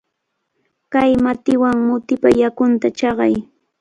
[0.93, 3.35] Kay matiwan mutipa yakunta chaqay.